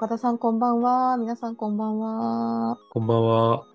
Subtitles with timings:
[0.00, 1.18] 岡田さんこんばんは。
[1.18, 2.78] 皆さんこんばんは。
[2.88, 3.66] こんばんは。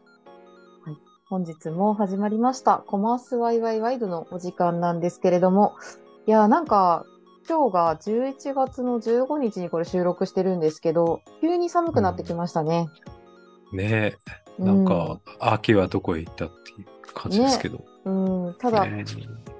[1.29, 2.83] 本日も始まりました。
[2.87, 5.75] コマースワイワイワイドのお時間なんですけれども、
[6.25, 7.05] いや、なんか、
[7.47, 12.89] 今日が11月の15日にこれ収録してるんですけど、急に寒くなってきましたね。
[13.71, 14.17] ね
[14.59, 17.85] え、なんか、秋はどこへ行ったっていう感じですけど。
[18.05, 19.05] うん、うん、ただ、ね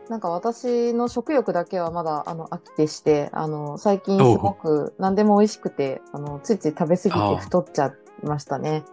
[0.10, 7.88] なんか私の食欲だけはまだあの飽きてして、あの最近すごく何でも美味しくて、あのついつい食べ過ぎて太っちゃ
[8.24, 8.84] いましたね。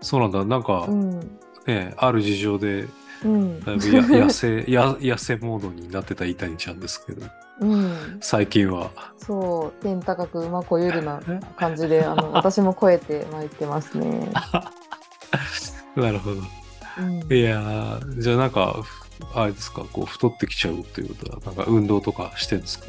[0.00, 0.44] そうなんだ。
[0.44, 1.20] なんか、うん、
[1.66, 2.86] ね、ある事情で、
[3.24, 7.26] うん、だいぶや 痩せ、や痩せモードになってた伊谷ちゃんですけど、
[7.60, 8.90] うん、最近は。
[9.18, 11.20] そう天高く馬こゆるな
[11.56, 14.30] 感じで、あの 私も超えて参ってますね。
[15.96, 16.36] なるほど。
[16.98, 18.76] うん、いやー、じゃあなんか、
[19.34, 22.86] あれですか、こう、太ってきちゃうっていうことは、なんか運動とかしてるんですか？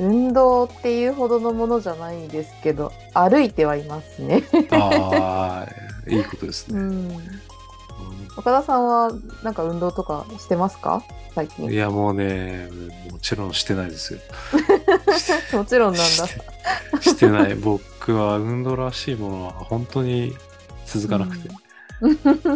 [0.00, 4.44] うん、運動っていうほどのものじゃないですけど、歩いてはいますね。
[4.70, 6.80] ああ、いいことですね。
[6.80, 7.18] うん、
[8.36, 11.02] 岡田さんはなんか運動とかしてますか？
[11.34, 11.70] 最い近。
[11.72, 12.68] や、もうね、
[13.10, 14.20] もちろんしてないですよ。
[15.58, 16.06] もちろんなんだ。
[16.06, 16.34] し
[17.00, 17.54] てしてない。
[17.54, 20.36] 僕は運動らしいものは本当に
[20.86, 21.50] 続かなくて、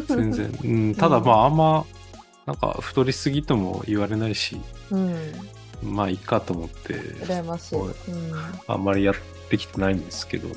[0.08, 0.58] 全然。
[0.64, 1.84] うん、ただまあ、あんま、
[2.46, 5.16] なんか太りすぎとも言われないし、うん、
[5.82, 7.76] まあいいかと思って、羨ましい。
[7.76, 7.94] おい
[8.66, 9.14] あんまりやっ
[9.48, 10.48] てきてないんですけど、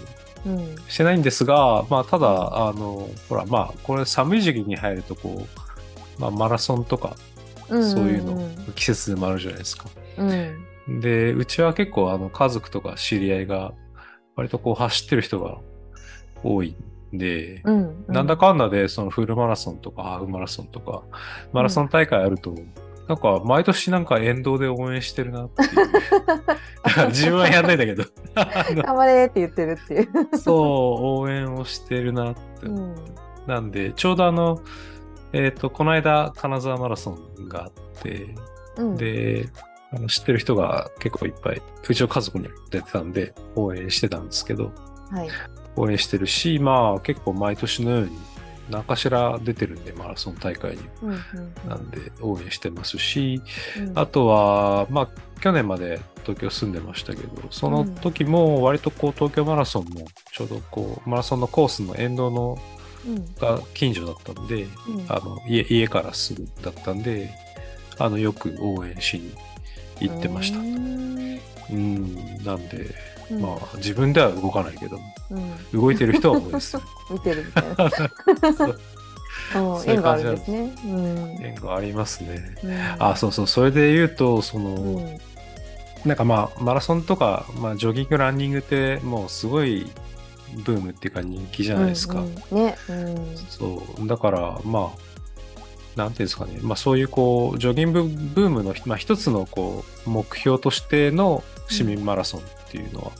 [0.45, 5.45] うん、うん、してないんですが、まあただ、あの、ほら、まあこれ寒い時期に入るとこ
[6.17, 7.15] う、まあマラソンとか、
[7.67, 9.85] そういうの、季節でもあるじゃないですか。
[10.17, 13.73] うん、で、うちは結構あの家族とか知り合いが、
[14.35, 15.59] 割とこう走ってる人が
[16.43, 16.69] 多い。
[16.69, 16.75] ん
[17.17, 21.03] で、うん、なんだかんだでそのフルマラソンとかハーフマラソンとか、
[21.53, 22.55] マラソン大会あると、
[23.07, 27.07] なんか毎年なんか沿道で応援してるなっていう。
[27.09, 28.03] 自分はやんないんだけど、
[28.35, 30.31] あ 頑張れって言ってるっていう。
[30.31, 32.41] のそう、応援をしてるなって。
[32.65, 32.95] うん、
[33.45, 34.59] なんで、ちょうどあの、
[35.33, 38.33] えっ、と、この間、金沢マラソンがあって、
[38.77, 39.49] うん、で、
[39.91, 44.71] あの知ってる人が結構いっぱい、うちの家族に出てたんで、応援してたんですけど、
[45.11, 45.29] はい、
[45.75, 48.11] 応援してるし、まあ結構毎年のように
[48.69, 50.81] 何かしら出てるんで、マラソン大会に。
[51.67, 53.41] なんで応援してますし、
[53.77, 55.09] うん、あとは、まあ
[55.41, 62.57] 去年まで東京住んでましたけど、その時も割とこう東京マラソンもちょうどこうマラソンのコースの沿道の
[63.07, 65.05] うん、が近所だったんで、うん。
[65.09, 67.29] あの家家からすぐだったんで、
[67.99, 69.31] あのよく応援しに
[69.99, 70.59] 行ってました。
[70.59, 70.63] う。
[70.63, 72.93] ん、うん、なんで、
[73.31, 74.99] うんまあ自分では動かないけど、
[75.31, 75.39] う
[75.77, 76.81] ん、動いてる人は多いですよ。
[77.11, 77.89] 見てるみたいな。
[78.53, 78.79] そう
[79.85, 80.75] 縁があ感じなんですね。
[80.85, 82.55] うん、縁がありますね。
[82.63, 85.17] うん、あ、そうそう、それで言うと、その、うん、
[86.05, 89.85] なんかまあ、マラソンとか、まあ、ジョギング、ランニングって、もうすごい
[90.63, 92.21] ブームっていうか人気じゃないですか。
[92.21, 94.07] うんうんね、うん、そう。
[94.07, 96.59] だから、まあ、なんていうんですかね。
[96.61, 102.43] まあ、そういうこう、ジョギングブームの、まあ、一つのこう、目標としての市民マラソンっ
[102.75, 103.11] ていうのは、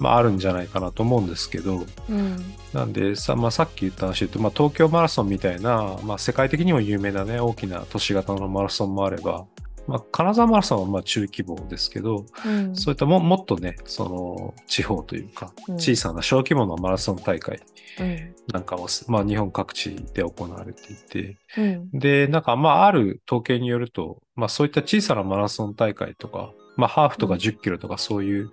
[0.00, 2.36] まあ、あるんじゃないかなと思うんですけど、うん、
[2.72, 9.46] なんでさ、まあ、さっき言った話で言うと、まあ、東京マラソンみたいな、まあ、世界的にも有名なね、大きな都市型のマラソンもあれば、
[9.86, 15.74] まあ、金沢マラソンはまあ中規模ですけど、うん、そういったももっとね、その地方というか、うん。
[15.76, 17.60] 小さな小規模のマラソン大会
[17.98, 28.50] うん、なんかをす、まあ、日本各地で行われていて、うん、で、なんかまあある統計によると、まあそういった小さなマラソン大会とか、まあハーフとかうん10キロとかそういう、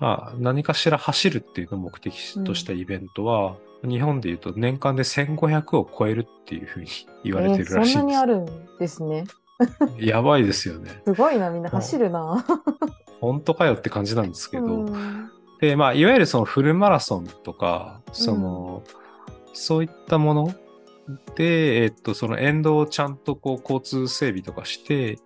[0.00, 6.86] まあ何かしら走るっていうのを目的としたイベントは、日本で言うと年間で1500を超えるっていうふうに
[7.24, 8.46] 言われてるらしいえーそんなにあでるん
[8.78, 9.24] ですね。
[9.26, 9.36] す。
[9.98, 11.02] やばいですよね。
[11.04, 12.44] すごいな、みんな走るな。
[13.20, 15.30] 本当かよって感じなんですけど、うん
[15.60, 18.82] で、まあ、いわゆるそのフルマラソンとか、その、
[19.54, 20.54] そういったもの
[21.36, 25.18] で、えっと、その沿道をちゃんとこう交通整備とかして、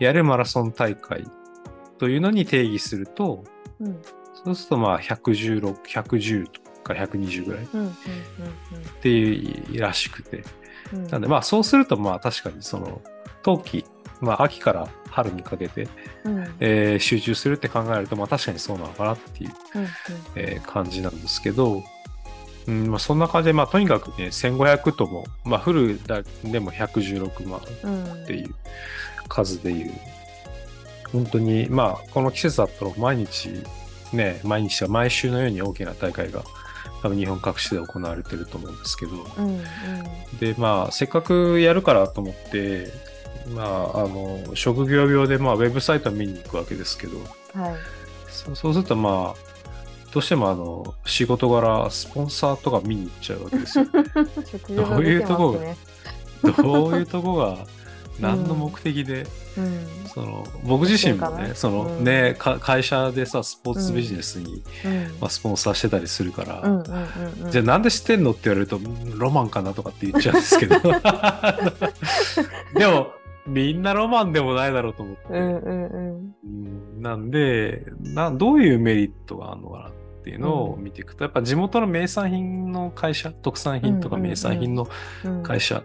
[0.00, 1.24] やるマラソン大会
[2.02, 3.44] というのに定義すると、
[3.78, 4.02] うん、
[4.44, 7.66] そうするとまあ116、110とか120ぐらいっ
[9.00, 10.42] ていうらしくて。
[10.92, 13.00] うん、なんでまあそうするとまあ確かにその
[13.44, 13.84] 冬季、
[14.20, 15.86] まあ秋から春にかけて、
[16.24, 19.86] うん、うん、えー集中するって考えるとまあ確かにそうなのかなっていううん、
[20.34, 21.84] えー感じなんですけど、
[22.66, 28.52] うんまあ、そんな感じで、まあ、とにかくね、1500とも、まあ、フルだでも116万うん、っていう
[29.28, 29.92] 数でいう、
[31.12, 33.50] 本当に、まあ、この季節だったら毎日、
[34.12, 36.42] ね、毎日は毎週のように大きな大会が、
[37.02, 39.64] 多分日本各地で行われてると思うんですけど、うん、うん、
[40.38, 42.92] で、まあ、せっかくやるからと思って、
[43.54, 47.18] まあ、あの、職業病で、まあ、ウェブサイトを見に行くわけですけど、
[47.54, 47.76] はい。
[48.28, 49.52] そうそうするとまあ、
[50.12, 53.86] どうしてもあの、仕事柄、スポンサーとか見に行っちゃうわけですよ。
[54.50, 55.76] 職業が出てますね。
[56.62, 57.66] どういうとこが、
[58.22, 59.26] 何の目的で、
[59.58, 59.86] うん。
[60.06, 65.02] その、僕自身もね、そのうんね、か会社でさ、スポーツビジネスに、うん。
[65.20, 67.50] まあ、スポンサーしてたりするから、うんうんうんうん。
[67.50, 68.80] じゃあなんで知ってんのって言われると、
[69.16, 70.78] ロマンかなとかって言っちゃうんですけど。
[72.78, 73.08] でも、
[73.46, 75.22] みんなロマンでもないだろうと思って。
[75.30, 76.34] うんうんうん。
[76.44, 79.92] うんなんでな、どういうメリットがあるのかなっ
[80.22, 84.88] ていうのを見ていくと、やっぱ地元の名産品の会社、特産品とかうんうんうん名産品の
[85.24, 85.82] うん会社、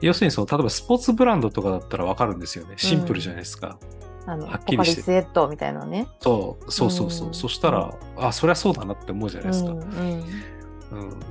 [0.00, 2.74] 要するにその、例えばスポーツブランドとかだったらわかるんですよね。
[2.76, 3.78] シンプルじゃないですか。
[4.26, 6.06] あの、はっきりしてスエットみたいなのね。
[6.20, 7.28] そう、そうそうそう。
[7.28, 9.70] うんそしたら、あ、そりゃそうだなって思うじゃないですか。
[9.70, 9.88] うんうん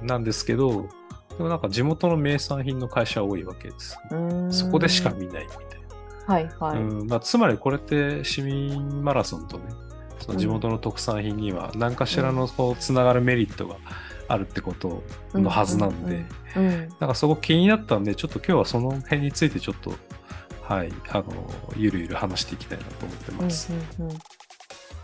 [0.01, 0.89] うん、なんですけど、
[1.37, 3.97] でもなんか地元の名産品の会社多いわけです。
[4.11, 5.67] うーんそこでしか見ないみたい
[6.25, 6.79] はいはな。
[6.79, 6.81] い。
[6.81, 9.65] うんまあ、つまりこれって市民マラソンとね、
[10.19, 13.75] その地元の特産品には何かしらのこうつながるメリットが
[14.27, 15.03] あるってこと
[15.33, 16.25] のはずなんで、
[16.56, 19.94] うんうんなんかそこ気になったんで、ちょっと今日はその辺についてちょっと、
[20.63, 21.25] はい、あの、
[21.75, 23.71] ゆるゆる話していきたいなと思ってうんます。
[24.00, 24.18] うんうん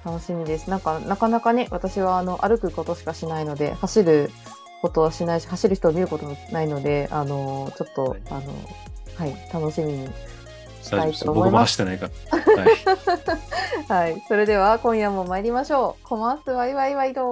[0.05, 0.69] 楽しみです。
[0.69, 4.29] なんか、なかなかね、私はあの歩くことしかしないので、走る
[4.81, 8.53] ことはしないし、走る人を見ることもないので、あの、ちょっと、はいあの、
[9.15, 10.09] はい、楽しみに
[10.81, 10.99] したい。
[10.99, 11.25] と思います。
[11.25, 12.63] 僕も走ってないから。
[12.63, 14.09] はい。
[14.13, 16.07] はい、それでは今夜も参りましょう。
[16.07, 17.25] コマースワイワイワイド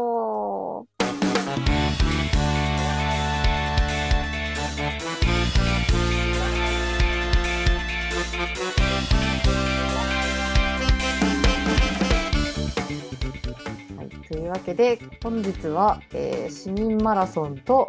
[14.32, 17.88] というわけで本日は、えー市民マラソンと、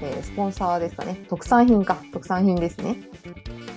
[0.00, 1.22] えースポンサーですかね。
[1.28, 1.98] 特産品か。
[2.12, 2.96] 特産品ですね。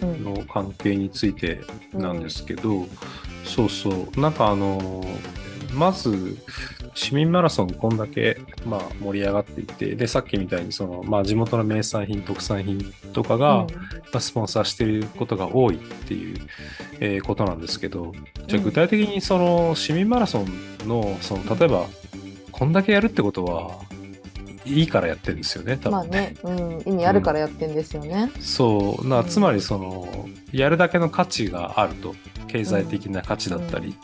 [0.02, 0.24] うん。
[0.24, 1.60] の関係について
[1.92, 2.88] なんですけど、
[3.44, 5.04] そうそう、なんかあの、
[5.78, 6.38] まず、
[6.96, 13.68] 市民マラソンこんだけ、まあ、盛り上がっていて、で、さっきみたいにその、まあ、地元の名産品、特産品とかが、ま
[14.14, 16.38] あスポンサーしていることが多いっていう、
[17.00, 18.14] えーことなんですけど、
[18.48, 18.64] じゃあうん。
[18.64, 21.88] 具体的にその市民マラソンの、その、例えば、
[22.52, 23.80] こんだけやるってことは、
[24.66, 28.32] いいからやってるんですよね、多分まあね、うん、意味あるからやってんですよね。
[28.40, 29.08] そう。
[29.08, 29.28] なうん。
[29.28, 32.16] つまりそのやるだけの価値があると。
[32.48, 33.96] 経済的な価値だったり、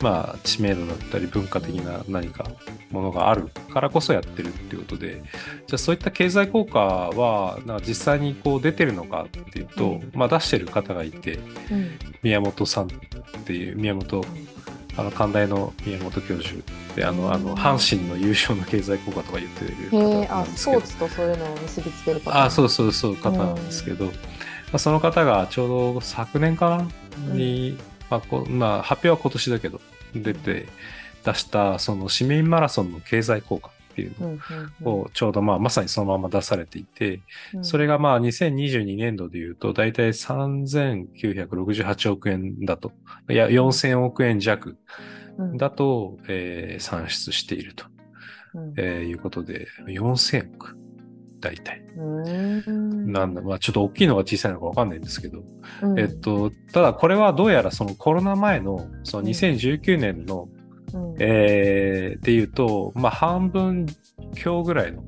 [0.00, 2.44] まあ知名度だったり文化的な何か
[2.90, 5.22] ものがあるからこそやってるっていうことで
[5.66, 10.10] じゃあそういった経済効果はなんか実際にこう出てるのかっていうと、うん。
[10.14, 11.38] まあ出してる方がいて
[11.70, 11.98] うん。
[12.22, 12.88] 宮本さんっ
[13.44, 14.24] ていう宮本
[14.96, 16.56] あの関大の宮本教授
[16.96, 17.32] であの,、うん。
[17.32, 20.80] あの阪神の優勝の経済効果とか言ってる方なんですけど。
[20.80, 22.44] スポーツとそういうのを結びつける方。
[22.44, 24.12] あそうそうそう方なんですけど、ま
[24.74, 27.78] あ、その方がちょうど昨年かなに、
[28.10, 29.80] まあこまあ、発表は今年だけど
[30.14, 30.66] 出て
[31.24, 34.40] 出したその市民マラソンの経済効果っていう
[34.80, 37.20] のをちょうどまあまさにそのまま出されていて、
[37.54, 37.64] うん。
[37.64, 42.92] それがまあ2022年度でいうと大体3968億円だと。
[43.28, 44.76] いや、4000億円弱
[45.38, 45.56] うん。
[45.56, 47.84] だと、えー算出していると、
[48.54, 48.74] うん。
[48.76, 50.76] えーいうことで、4000億
[51.40, 51.82] 大体。
[51.96, 55.42] なんだ、まあちょっと大きいのか小さいのかわかんないんですけど、
[55.82, 55.98] うん。
[55.98, 59.30] えっと、ただこれはどうやらそのコロナ前の、そのうん。
[59.30, 60.48] 2019年の、
[60.92, 61.14] うん。
[61.18, 63.86] えー、で言うと、まあ半分
[64.34, 65.02] 強ぐらいの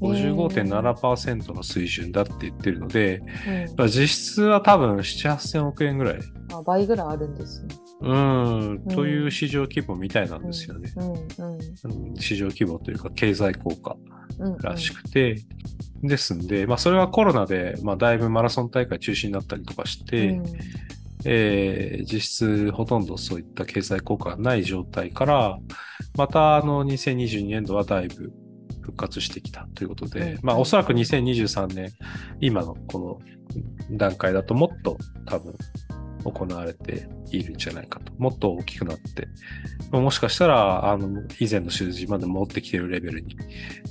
[0.00, 3.74] 55.7%の水準だって言ってるので、うん。
[3.76, 6.18] まあ実質は多分7、8000億円ぐらい、
[6.52, 7.76] あ倍ぐらいあるんですね。
[8.00, 10.92] うん、という市場規模みたいなんですよね。
[12.18, 13.96] 市場規模というか経済効果。
[14.06, 14.11] うん
[14.60, 15.36] らしくて、
[16.02, 20.44] ですんで、まあそれはコロナで、まあだいぶマラソン大会中止になったりとかして、うん。
[21.24, 25.58] えー実質ほとんどそういった経済効果がない状態から、
[26.16, 28.32] またあの2022年度はだいぶ
[28.80, 31.92] 復活してきたということで、うんまあおそらく2023年、
[32.40, 32.98] 今のこ
[33.90, 35.54] の段階だともっと多分
[36.24, 38.12] 行われているんじゃないかと。
[38.18, 39.28] もっと大きくなって、
[39.90, 43.36] まあもしかしたらあの以前の数字まで戻ってきているレベルに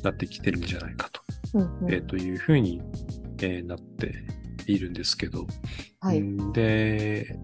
[0.04, 1.22] なってきてるんじゃないかと。
[1.54, 2.82] うんうんえーというふうに、
[3.42, 4.14] えーなって
[4.68, 5.48] いるんですけど、
[6.00, 6.20] はい。
[6.20, 7.40] うんで、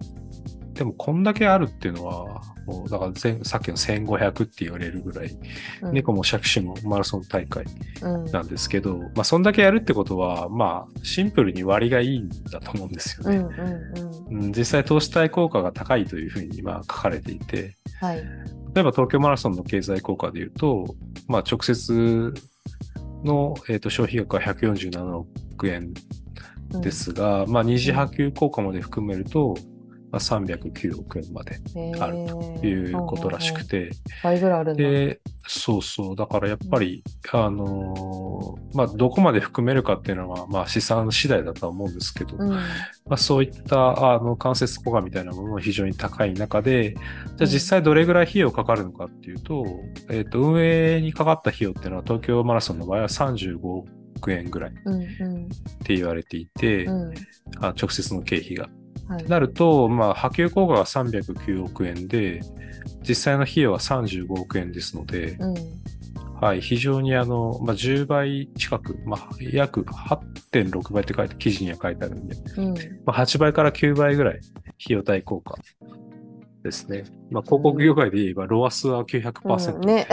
[0.78, 5.36] でもこんだけあるっていうのは、もうだから前さっきの1500って言われるぐらい、
[5.82, 5.92] うん。
[5.92, 7.64] 猫も杓子もマラソン大会
[8.00, 8.24] うん。
[8.26, 13.38] なんですけど、まあそんだけやるってことは、まあシンプルに割がいいんだと思うんですよね。
[13.38, 14.44] うんうんうん。
[14.44, 18.18] うん実際投資対効果が高いというふうにまあ書かれていて、はい。
[18.74, 20.94] 例えば東京マラソンの経済効果で言うと、
[21.26, 22.32] まあ直接
[23.24, 25.92] の、えーと消費額は147億円
[26.74, 26.80] うん。
[26.82, 29.56] ですが、まあ二次波及効果まで含めると、
[30.10, 31.56] まあ、309億円まで
[32.00, 32.26] ある
[32.60, 33.90] ということらしくて、
[34.22, 34.82] 倍ぐらいあるんだ。
[34.82, 36.16] で、そうそう。
[36.16, 42.50] だからやっぱり、あのーまあ、どこまで含めるかっていうのは、まあ、試算次第だとは思うんですけど、うん。
[42.50, 42.62] ま
[43.10, 49.64] あ、そういったあの間接効果みたいなものも非常に高い中で、じゃあ実際どれぐらい費用かかるのかっていうと、
[50.10, 54.74] えっ、と、運営にかかった費用っていうのは東京マラソンの場合は35億円ぐらいっ。
[55.84, 57.14] て言われていて、うん。
[57.60, 58.68] あ直接の経費が。
[59.08, 59.24] はい。
[59.24, 62.40] なると、まあ、波及効果が309億円で、
[63.06, 65.54] 実際の費用は35億円ですので、うん。
[66.40, 72.74] はい、非常にあの、まあ、10倍近く、まあ、約8.6倍って書いて、記事には書いてあるんで、うん。
[73.04, 75.56] まあ、8倍から9倍ぐらい費用対効果
[76.62, 77.04] ですね。
[77.30, 80.06] まあ、広告業界で言えば、ロアスは900%、うんね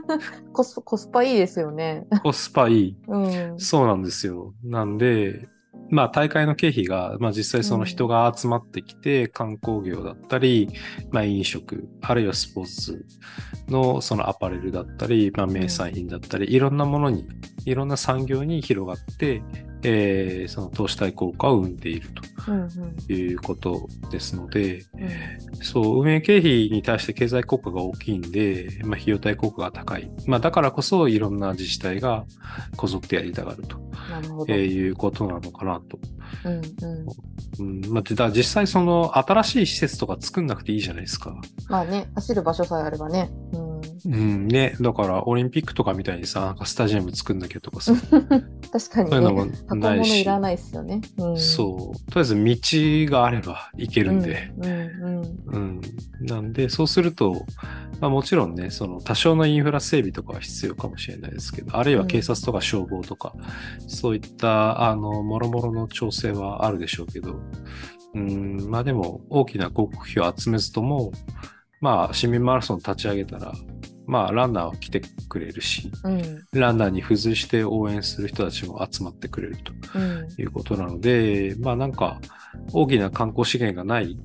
[0.52, 0.80] コス。
[0.82, 2.06] コスパいいですよね。
[2.22, 2.96] コスパいい。
[3.08, 3.18] う
[3.54, 3.58] ん。
[3.58, 4.52] そうなんですよ。
[4.62, 5.48] なんで、
[5.90, 10.68] まあ大会の経費が、まあ実際その人が集まってきて、観光業だったり、
[11.10, 13.04] まあ飲食、あるいはスポーツ
[13.68, 17.26] のそのアパレルだったり、まあ名産品だったり、いろんなものに、
[17.64, 19.42] いろんな産業に広がって、
[19.82, 22.10] えーその投資対効果を生んでいる
[22.48, 22.68] うん。
[23.06, 25.64] ということですので、うん。
[25.64, 30.10] そう、運営経費に対して経済効果が大きいんで、まあ、費用対効果が高い。
[30.26, 32.24] まあ、だからこそいろんな自治体が
[32.76, 33.78] こぞってやりたがると。
[34.48, 35.98] えーいうことなのかなと。
[36.44, 36.52] うん。
[36.54, 37.82] うん。
[37.84, 41.34] うん、まあ、でだ実際その新しい施設とか作んなくていいじゃないですか。
[41.68, 43.30] まあね、走る場所さえあればね。
[43.52, 43.69] うん。
[44.04, 44.76] うん、ね。
[44.80, 48.40] だからオリンピックとかみたいにさ、なんかスタジアム作んなきゃとかさ、 確かに
[48.72, 50.10] そういうのもないし。
[50.10, 51.00] 物いらないですよね。
[51.18, 51.38] うん。
[51.38, 52.10] そう。
[52.10, 52.56] とりあえず道
[53.10, 54.52] があれば行けるんで。
[54.58, 54.66] うん。
[54.66, 55.40] うん。
[55.46, 55.80] うん。
[56.20, 57.44] なんで、そうすると、
[58.00, 63.34] まあもちろんね、その多少のインフラ整備とかは必要かもしれないですけど、あるいは警察とか消防とか、
[63.86, 67.40] そういった、あの、もろもろの調整はあるでしょうけど、
[68.14, 71.12] うん、まあでも、大きな広告費を集めずとも、
[71.80, 73.52] まあ、市民マラソン立ち上げたら、
[74.06, 76.44] まあ、ランナーは来てくれるし、うん。
[76.52, 80.28] ランナーに付随して応援する人たちも集まってくれるとうん。
[80.36, 82.20] いうことなので、まあなんか、
[82.72, 84.18] 大きな観光資源がない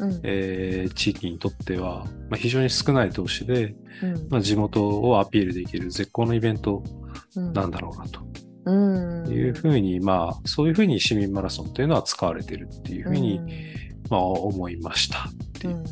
[0.00, 0.20] うん。
[0.22, 6.82] えー地域にとっては、まあ、非常に少ない投資で、うんまあ、地元をアピールできる絶好のイベント
[7.36, 8.20] うんなんだろうなと
[8.66, 9.28] うん。
[9.28, 13.40] いうふうに、まあそういうふうに市民マラソンっていうのは使われてるっていうふうに、
[14.08, 15.82] まあ思いましたっていう。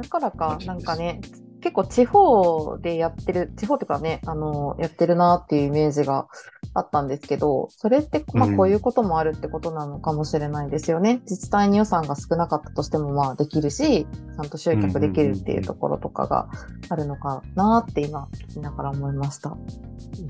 [0.00, 1.20] うんだからかなんかね、
[1.60, 6.26] 結構地方でやってる、地方とかね、あの、やってるなっていうイメージが
[6.74, 11.20] あったんですけど、それって、まあうんこういうこともあるってことなのかもしれないですよね。
[11.22, 16.48] 自治体に予算が少なかったとしてもまあできるし、ちゃんと集客できるっていうところとかが
[16.88, 19.56] あるのかなって今聞きながら思いました。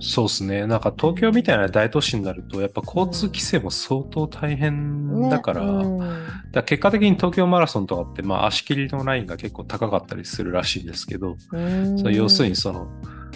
[0.00, 0.66] そうですね。
[0.66, 6.16] なんか東京みたいな大都市になると、やっぱ交通規制も相当大変だから、うんだか
[6.52, 11.19] ら結果的に東京マラソンとかって、まあ足切りのラインが結構高かったりするらしいんですけど、
[11.52, 11.98] うん。
[11.98, 12.88] そう要するにその、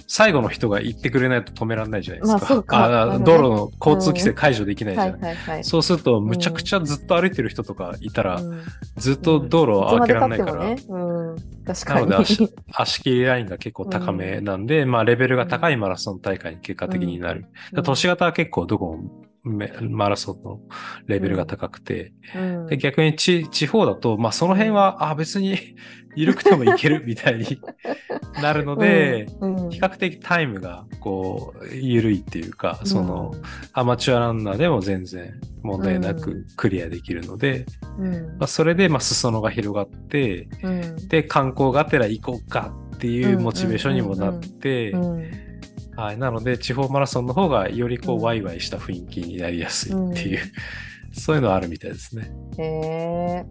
[0.06, 2.54] 最後の人が行ってくれないと止められないじゃないですか。
[2.54, 3.12] まあか。
[3.14, 5.64] あ道路の交通規制解除できないじゃはないい、はいはい。
[5.64, 8.62] そうすると、むちゃくちゃずっと歩いてる人とかいたら、うん。
[8.96, 11.36] ずっと道路を開けられないから、うん、
[11.66, 12.06] 確なかに。
[12.06, 14.66] ので足足切りラインが結構高めなん。
[14.66, 17.46] で、まあレベルが高いマラソン大会に結果的になる。
[17.82, 19.08] 都市型は結構どこもめ
[19.44, 20.60] マラソンの
[21.06, 22.66] レベルが高くて、うん。
[22.66, 25.58] で逆に地地方だと、まあその辺は、あ、別に
[26.16, 27.60] 緩くてもいける みたいに
[28.40, 29.70] なるので、うん。
[29.70, 33.34] 比較的タイムがこう緩いっていうか、その、
[33.72, 37.66] アマチュアランナーでも全然問題なくクリアできるので、
[37.98, 38.12] うん。
[38.38, 41.08] まあ、それでまあ裾野が広がって、うん。
[41.08, 45.53] で、観光がてら行こうかっていうモチベーションにもなって、うん
[45.96, 46.18] はい。
[46.18, 50.40] なので、地方マラソンの方がよりこうんう、ワイワイした雰囲気になりやすいっていう、
[51.12, 52.30] そういうのはあるみたいですね。
[52.58, 53.44] へえ。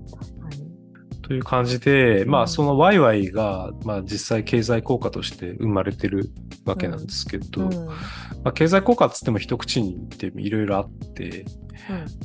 [1.21, 6.31] という感じで、まうんあ、そのワイワイが、まあ、実際経済効果として生まれてる
[6.65, 7.93] わけなんですけど、うんま
[8.45, 11.45] あ、経済効果っつっても一口に言っていろいろあって、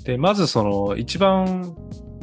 [0.05, 1.77] で、まずその一番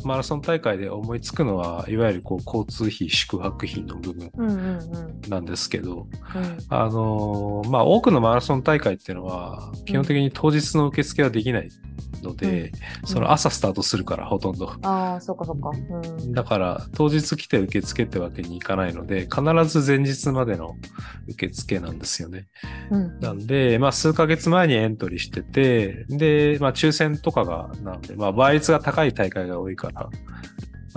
[0.05, 11.69] マラソン大会で思いつくのは、いわゆるこう交通費、宿泊費の部分うんうんうんなんですけど、うんあのーまあ多くのマラソン大会っていうのは、基本的に当日の受付はできない
[12.21, 12.71] ので、
[13.05, 14.71] その朝スタートするから、ほとんど。
[14.83, 15.69] ああ、そっかそっか。
[15.69, 19.41] うんだから、当日来て受付ってわけにいかないので、必
[19.79, 20.75] ず前日までの
[21.29, 22.47] 受付なんですよね。
[22.91, 29.94] うんなんで、まあ、数ヶ月前にエントリーしてて、で、まあ、抽選とかが、なんで、まあ、倍率が高い大会が多いから、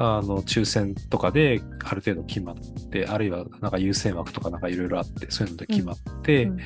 [0.01, 2.57] あの、抽選とかである程度決まっ
[2.91, 6.59] て、あるいはなんか優先枠とかなんかいろいろあって、そういうので決まって、うん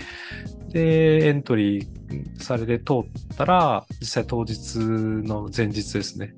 [0.73, 6.35] で、エントリーされて通ったら、実際当日の前日ですね、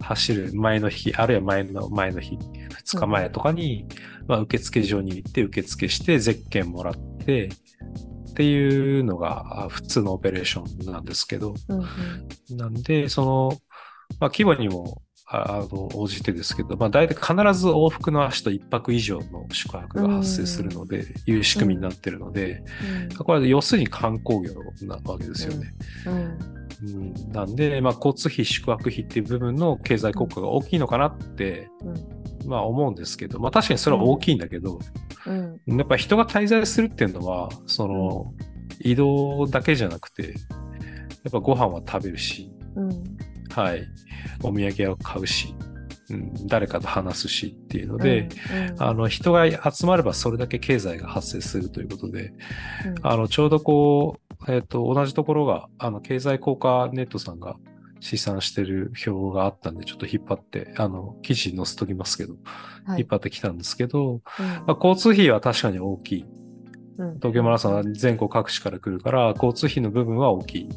[0.00, 3.86] 走る前の日、あるいは前の前の日、2日前とかに、
[4.28, 6.94] まあ、受付所に行って受付して、ゼッケンもらっ
[7.24, 7.50] て、
[8.30, 12.56] っていうのがあ普通のオペレーションなんですけど、うんうん。
[12.56, 13.52] なんで、その、
[14.20, 15.02] まあ、規模にも
[15.34, 22.62] ああの応じてですけど、まあ、大体必ず往復の足と1泊以上の宿泊が発生するので、いう仕組みになってるので、
[23.16, 25.72] これは要するに観光業なわけですよね。
[26.06, 26.38] うん。
[26.84, 31.70] うん、なんで、まあ、交通費、宿泊費っていう部分の経済効果が大きいのかなって、
[32.44, 34.80] まあ思うんですけど、まあ確かにそれは大きいんだけど、
[35.26, 35.78] うん。
[35.78, 38.34] やっぱ人が滞在するっていうのは、その
[38.80, 42.61] 移動だけじゃなくて、やっぱご飯は食べるし、うん
[43.54, 43.86] はい、
[44.42, 45.54] お土産を買うし、
[46.10, 48.28] うん、誰かと話すしっていうので、
[48.70, 52.32] うんあの人が集まればそれだけ経済が発生するということで、
[52.86, 53.06] うん。
[53.06, 57.56] あのちょうどこう、えっ、と、同じところが、あの経済効果ネットさんが
[58.00, 62.34] 試算してる表があったんで、ちょっと引っ張って、あの、記事に載せときますけど、
[62.84, 63.00] はい。
[63.00, 64.20] 引っ張ってきたんですけど、うん。
[64.66, 66.26] まあ、交通費は確かに大きい。
[66.98, 67.14] うん。
[67.16, 70.68] 東京マラソンは全国各地から来るから、交通費の部分は大きい。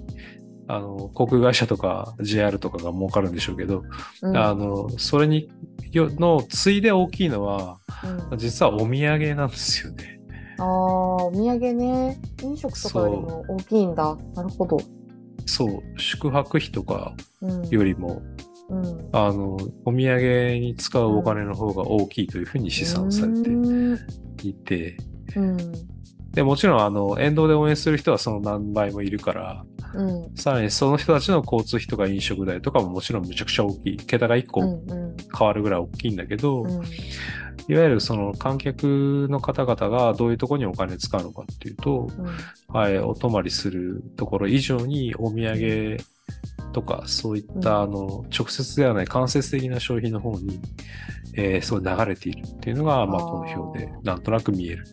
[0.67, 3.83] あの、航空会社とか JR とかが儲かるんでしょうけど、
[4.21, 5.49] うんあの、それに、
[5.91, 7.77] よの、ついで大きいのは、
[8.31, 10.19] うん実はお土産なんですよね。
[10.57, 10.67] ああ、
[11.25, 12.19] お土産ね。
[12.43, 14.17] 飲食とかよりも大きいんだ。
[14.35, 14.79] なるほど。
[15.45, 17.67] そう、宿泊費とかうん。
[17.69, 18.21] よりも、
[18.69, 23.99] うん、あの、お土産に使うお金の方が大きいというふうに試算されてうん
[24.43, 24.97] いて、
[25.35, 25.57] うん。
[26.35, 30.35] で、もちろん、あの、沿道で応援する人はその何倍もいるから、うん。
[30.35, 33.97] さらにその人たちの交通費とか飲食代とかももちろんめちゃくちゃ大きい。
[33.97, 34.67] 桁が1個うん。
[34.67, 35.15] うん。
[35.37, 36.69] 変わるぐらい大きいんだけど、うん。
[37.67, 42.09] いわゆるその観客の方々がどういうところにお金使うのかっていうと、
[42.67, 45.97] はい、お泊まりするところ以上にお土産
[46.73, 50.59] とか、そういった、うんあの、直接ではない間接的な消費の方に、
[51.37, 54.85] えーそう流れているっていうのが、まあ、この表でなんとなく見える。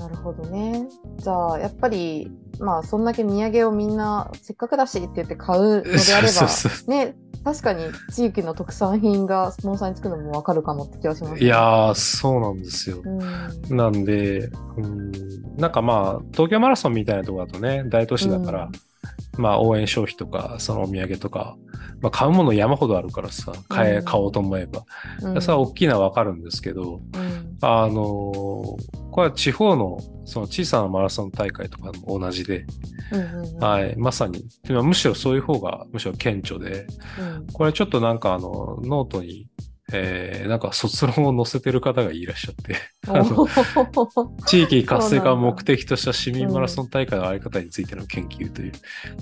[0.00, 0.88] なるほどね。
[1.18, 6.48] じゃあ、やっぱり、まあ、そんだけ土産をみんな、せっかくだしって言って買うのであれば、
[6.86, 11.40] ね、確かに地域の特産品がスポンサーにつくのもわかるかもって気がします、ね。
[11.40, 13.02] いやー、そうなんですよ。
[13.04, 15.12] うん、なんで、うん、
[15.56, 18.70] なんかまあ、東京マラソンみたいなところだとね、大都市だから、
[19.36, 21.56] まあ応援消費とか、そのお土産とか、
[22.00, 24.84] まあ買うもの山ほどあるからさ、買え、うん買おうと思えば。
[25.22, 32.64] うん、それは大きいのはわかるんですけど、うん、あのーこれは地方のその小さなマラソン大会とかも同じで、
[33.12, 33.58] うんうんうん。
[33.58, 36.86] はい、まさに、むしろそういう方がむしろ顕著で、
[37.18, 37.46] うん。
[37.52, 39.48] これちょっとなんかあの、ノートに、
[39.92, 42.76] えー、なんか卒論を載せてる方がいらっしゃって、
[44.46, 48.72] 地域活性化を目的とした市民マラソン大会のあり方についての研究という、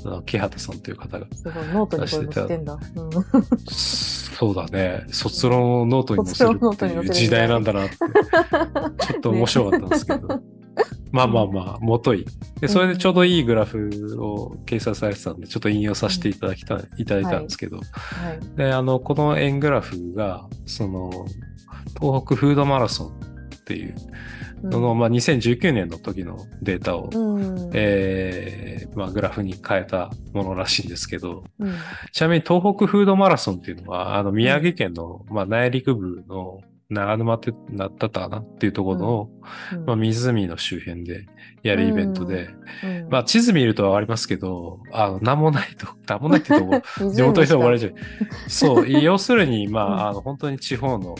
[0.04, 1.26] あの木畑さんという方が。
[1.33, 2.74] すごい、ノートにてんだ。
[2.74, 5.04] うんそうだね。
[5.11, 7.96] 卒論をノートに載せるっていう時代なんだなって、
[9.04, 10.42] ちょっと面白かったんですけど。
[11.12, 12.27] まあまあまあ、もとい。
[12.61, 18.57] で、それでちょうどいいグラフを掲載されてたんで、ちょっと引用させていただきた、いただいたんですけど、はい。
[18.57, 21.11] で、あの、この円グラフが、その、
[22.01, 23.94] 東北フードマラソンっていう
[24.62, 31.75] のの、まあ、2019年の時のデータを、うん、えーまあ、グラフに変えたものらしいんですけど、うん。
[32.12, 38.38] ちなみに東北フードマラソンっていうのは、あの、宮城県の、まあ、内陸部の長沼ってなったかな？
[38.38, 39.31] っていうところの、
[39.74, 39.85] うん。
[39.85, 41.27] まあ、湖の周辺で
[41.62, 42.48] やるイベントで、
[42.83, 43.09] うん。
[43.11, 46.81] まあ、地図見るとわかりますけど、あの、なんもないと、 なんもないってと、湖
[47.12, 47.94] 地元の人も笑いしちゃう。
[48.48, 50.09] そう、要するに、まあ、うん。
[50.09, 51.14] あの、本当に地方の、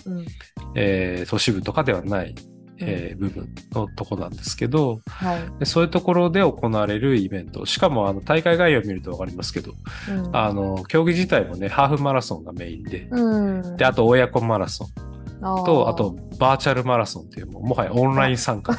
[0.74, 2.35] えー都市部とかではない、
[2.81, 5.59] えー部分のとこなんですけど、はい。
[5.59, 9.74] でそういうところで行われるイベント、しかもあの大会概要を見るとわかりますけど、
[10.11, 10.35] うん。
[10.35, 15.08] あの、競技自体もね、ハーフマラソンがメインで、うん、で、あと親子マラソン
[15.40, 18.77] と、あとバーチャルマラソンっていう、もはやオンライン参加っ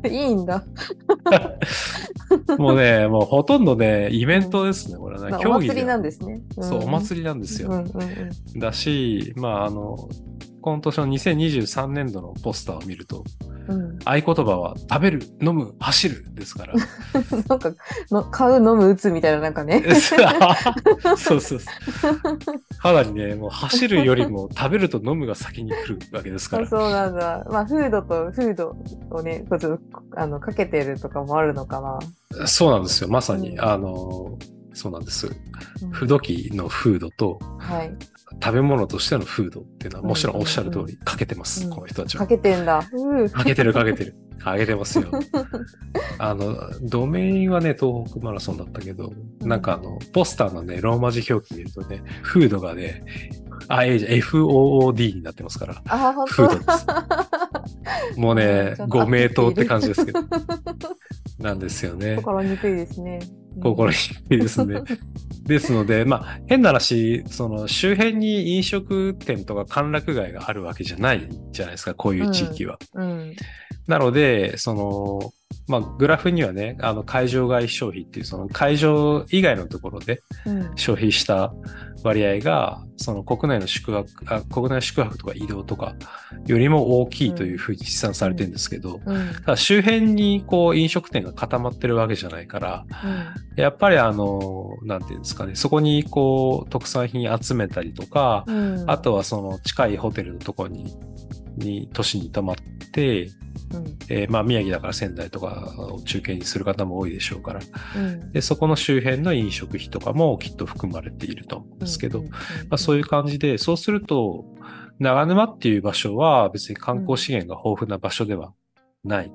[0.00, 0.26] ていうね。
[0.28, 0.64] いいんだ。
[2.58, 5.30] もうね、もうほとんどね、イベントですね、これはね。
[5.30, 6.10] まあお競技祭りなんで。
[6.10, 6.42] ですね。
[6.60, 7.68] そう、お祭りりなんですよ。
[7.68, 9.96] うんうんうんだし、まあ、あの、
[10.62, 13.24] 今年の2023年度のポスターを見ると、
[13.68, 16.74] うん、合言葉は食べる、飲む、走るですから。
[17.48, 17.72] なんか
[18.12, 19.82] の買う飲む打つみたいななんかね。
[21.18, 21.58] そうそうそう。
[22.78, 26.64] かなりね、もう走るよりも食べると飲むが先に来るわけですから。
[26.64, 27.44] あそうなんだ。
[27.50, 28.76] まあフードとフード
[29.10, 32.46] をね、こうちょっとあのかけてるとかもあるのかな。
[32.46, 33.10] そうなんですよ。
[33.10, 34.38] まさに、うんあの、
[34.74, 35.26] そうなんです。
[35.26, 37.94] うん不土器のフードとはい。
[38.42, 42.26] 食べ物としてのフードっていうのはもちろんおっしゃる通うんりかけてます、うんこの人たちはか。
[42.28, 42.82] けてんだ。
[43.32, 44.14] かけてるかけてる。
[44.42, 45.08] かけてますよ。
[46.18, 53.04] あの、ドメインはね、東北マラソンだったけど、うんなんかあの、ポスターのね、ローマ字表記見るとね、フードがね、
[53.68, 55.82] あ、ええじゃん FOOD になってますから。
[55.88, 56.78] あ、本フー当ドで
[58.14, 58.18] す。
[58.18, 60.20] もうねご名答って感じですけど。
[61.38, 62.16] なんですよね。
[62.22, 63.20] 心にくいですね。
[63.62, 63.96] 心に
[64.28, 64.82] くいですね。
[65.44, 72.78] ですので、まあ、変な話、その周辺に飲食店とか歓楽街があるわけじゃないじゃないですか、こういう地域は。
[72.94, 73.34] うん。
[73.86, 75.32] なので、その、
[75.68, 80.72] まあ、グラフにはね、あの、会場外消費っていう、その会場以外のところでうん。
[80.76, 81.52] 消費した
[82.02, 85.94] 割合が、その国内の宿泊、あ国内宿泊とか移動とか
[86.46, 89.32] よりも大きいというふうに試算されてるんですけど、うん。
[89.44, 92.84] ただ周辺にこう飲食店が固まってるわけじゃないから、
[93.56, 98.84] やっぱりあの、なんていうんですかね、そこにこう特産品集めたりとか、うん。
[98.90, 100.86] あとはその近いホテルのところに、
[101.56, 102.56] に、都市に泊まっ
[102.92, 103.98] て、うん。
[104.08, 107.60] えーまあ宮城だから仙台とかを中継にする方も多いでしょうから、
[107.96, 108.32] うん。
[108.32, 112.24] で、そこの周辺の飲食費とかもきっと含まれていると思うんですけど、
[112.76, 114.44] そういう感じで、そうすると、
[114.98, 118.52] 長沼っていう場所は別に観光資源が豊富な場所では
[119.04, 119.32] ない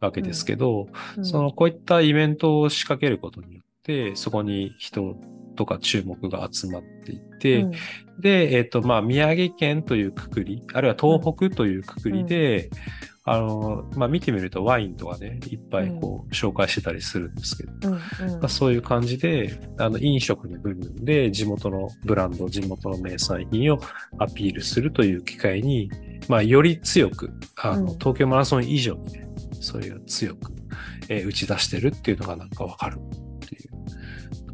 [0.00, 5.16] わけですけど、うんそのこういったイベントを仕掛けることによって、そこに人
[5.58, 7.72] とか注目が集まっていって、うん。
[8.20, 12.70] で、えっ、と、まあ、宮城県というくくり、あるいは東北というくくりで、
[13.24, 18.00] あの、まあ、見てみるとワインとかね、いっぱいこう紹介してたりするんですけど、うんま
[18.44, 23.80] あ、そういう感じで、あの、飲食の部分で地元のブランド、地元の名産品を
[24.18, 25.90] アピールするという機会に、
[26.28, 27.98] まあ、より強く、あの、うん。
[27.98, 29.28] 東京マラソン以上にね、
[29.60, 30.52] それが強く、
[31.08, 33.70] えー打ち出してるっていうのがなんかわかるっていう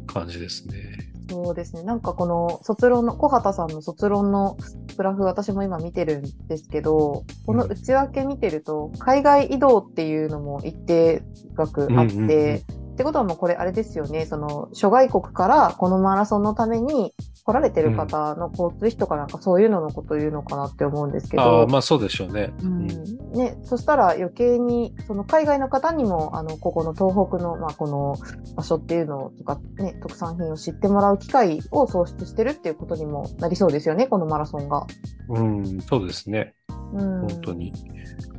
[0.05, 1.11] 感じですね。
[1.29, 1.83] そうですね。
[1.83, 4.57] なんかこの卒論の、小畑さんの卒論の
[4.95, 11.23] グラフ、私も今見てるんですけど、この内訳見てると、海外移動っていうのも一定
[11.55, 22.53] 額あって、うんうんうんってことはもうこれあれですよね、その諸外国からこのマラソンのために来られてる方の交通費とかなんかそういうののことを言うのかなって思うんですけど、ああ、まあそうでしょうね。
[22.63, 22.87] うん
[23.33, 28.15] ね、そしたら余計にその海外の方にもあのここの東北の、まあ、この
[28.55, 34.87] 場所っていうのとか、ね、特産品を知ってもらう機会を創出してるっていうことにもなりそうですよねこのマラソンが。
[35.27, 36.53] うん、そうですね。
[36.93, 37.73] うん、本当に。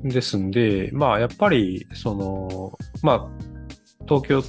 [0.02, 3.55] ですんで、まあやっぱり、その、まあ、
[4.06, 4.42] 東京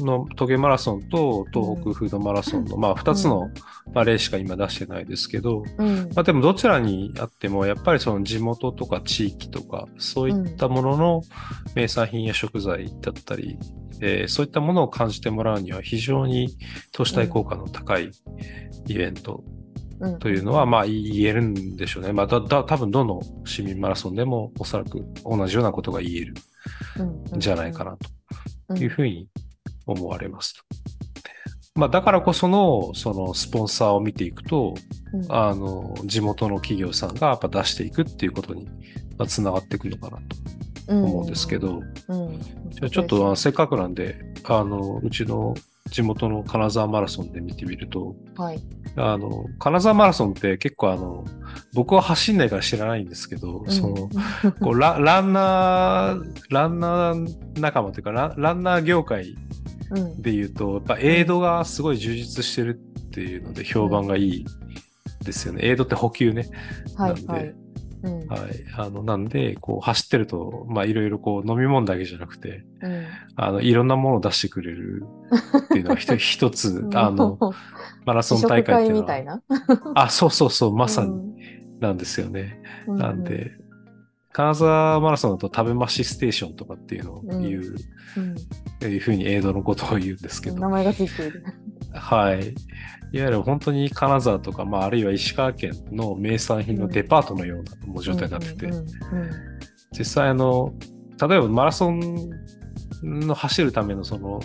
[0.00, 3.50] の東京マラソンと東北フードマラソンの、まあ2つの、
[3.92, 6.10] まあ、例しか今出してないですけど、うん。
[6.14, 11.22] まあでもどちらにあってもやっぱりその地元とか地域とかそういったものの
[11.74, 13.58] 名産品や食材だったり、
[14.00, 16.56] えーそういったものを感じてもらうには非常に
[16.92, 18.10] 投資対効果の高い
[18.86, 19.44] イベント
[20.00, 20.18] うん。
[20.18, 22.12] というのはまあ言えるんでしょうね。
[22.12, 26.34] まあだだ多分どの市民マラソンでもおそらく同じようなことが言える
[27.36, 28.21] んじゃないかなと
[28.76, 29.28] いうふうに
[29.86, 30.62] 思われますと。
[31.74, 34.74] まあだからこそのそのスポンサーを見ていくと、
[35.12, 35.26] うん。
[35.28, 38.66] あの地元の企業さんがやっぱ出していくっていうことに
[39.18, 40.18] まあつながっていくのかな
[40.86, 42.40] と思うんですけど、うん。
[42.70, 45.54] じゃあちょっとせっかくなんであのうちの
[45.90, 48.62] 地元の金沢マラソンで見てみると、はい
[48.96, 51.24] あの、金沢マラソンって結構あの、
[51.74, 53.94] 僕は走んないから知らないんですけど、その、
[54.60, 59.34] こうラ ランナー、ランナー仲間というかラン、ランナー業界
[59.90, 64.46] うんで言うと、やっぱエイドがすごい充実してるっていうので評判がいい
[65.24, 65.66] ですよね。
[65.66, 66.48] エイドって補給ね。
[66.96, 67.54] なんではいはい。
[68.02, 68.40] うんはい。
[68.76, 75.04] あの、なんで、こう走ってると、まあいろいろこう飲み物だけじゃなくて、うんあの、いろんなものを出してくれる
[75.64, 77.38] っていうのが 一つ、あの、
[78.04, 79.14] マラソン大会っていうのは。
[79.14, 79.92] 試食会みたいな。
[79.94, 81.32] あ、そうそうそう、まさにうん
[81.80, 82.62] なんですよね。
[82.86, 83.52] うなんで、
[84.32, 87.76] 金沢マラソンだと食べましステーションとかっていうのを言う、
[88.16, 88.36] うん
[88.88, 91.44] いうふうに映像のことを言うんですけど、名前がついている。
[91.94, 92.54] はい。
[93.12, 98.70] いわゆる本当に金沢とか、まあ、あるいは石川県の名産品のデパートのようなもう状態になってて、
[99.98, 100.72] 実際あの、
[101.20, 102.30] 例えばマラソン
[103.02, 104.40] の走るためのその